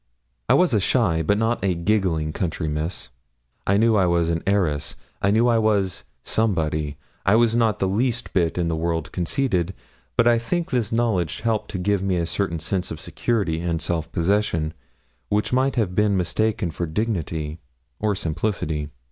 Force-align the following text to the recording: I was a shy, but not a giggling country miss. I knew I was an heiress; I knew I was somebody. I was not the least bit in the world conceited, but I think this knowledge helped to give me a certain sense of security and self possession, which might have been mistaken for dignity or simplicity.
I 0.49 0.55
was 0.55 0.73
a 0.73 0.79
shy, 0.79 1.21
but 1.21 1.37
not 1.37 1.63
a 1.63 1.75
giggling 1.75 2.33
country 2.33 2.67
miss. 2.67 3.09
I 3.67 3.77
knew 3.77 3.95
I 3.95 4.07
was 4.07 4.29
an 4.29 4.41
heiress; 4.47 4.95
I 5.21 5.29
knew 5.29 5.47
I 5.47 5.59
was 5.59 6.05
somebody. 6.23 6.97
I 7.23 7.35
was 7.35 7.55
not 7.55 7.77
the 7.77 7.87
least 7.87 8.33
bit 8.33 8.57
in 8.57 8.67
the 8.67 8.75
world 8.75 9.11
conceited, 9.11 9.75
but 10.17 10.25
I 10.27 10.39
think 10.39 10.71
this 10.71 10.91
knowledge 10.91 11.41
helped 11.41 11.69
to 11.73 11.77
give 11.77 12.01
me 12.01 12.17
a 12.17 12.25
certain 12.25 12.57
sense 12.59 12.89
of 12.89 12.99
security 12.99 13.59
and 13.61 13.79
self 13.79 14.11
possession, 14.11 14.73
which 15.29 15.53
might 15.53 15.75
have 15.75 15.93
been 15.93 16.17
mistaken 16.17 16.71
for 16.71 16.87
dignity 16.87 17.59
or 17.99 18.15
simplicity. 18.15 18.89